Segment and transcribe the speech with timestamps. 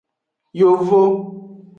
[0.59, 1.01] Yovo.